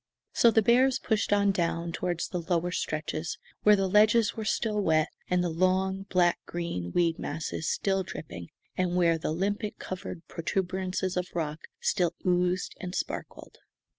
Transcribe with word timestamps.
So 0.33 0.49
the 0.49 0.63
bears 0.63 0.97
pushed 0.97 1.31
on 1.31 1.51
down 1.51 1.91
toward 1.91 2.21
the 2.21 2.41
lower 2.41 2.71
stretches, 2.71 3.37
where 3.61 3.75
the 3.75 3.87
ledges 3.87 4.33
were 4.33 4.45
still 4.45 4.81
wet, 4.81 5.09
and 5.29 5.43
the 5.43 5.49
long, 5.49 6.07
black 6.09 6.39
green 6.47 6.91
weed 6.91 7.19
masses 7.19 7.69
still 7.69 8.01
dripping, 8.01 8.47
and 8.75 8.95
where 8.95 9.19
the 9.19 9.29
limpet 9.31 9.77
covered 9.77 10.27
protuberances 10.27 11.17
of 11.17 11.27
rock 11.35 11.67
still 11.81 12.15
oozed 12.25 12.73
and 12.79 12.95
sparkled. 12.95 13.59